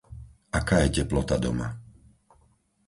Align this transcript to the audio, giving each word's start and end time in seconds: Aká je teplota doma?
Aká 0.59 0.75
je 0.83 0.89
teplota 1.05 1.35
doma? 1.45 1.67